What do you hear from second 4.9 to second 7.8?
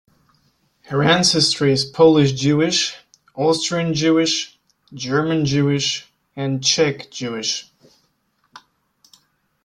German-Jewish, and Czech-Jewish.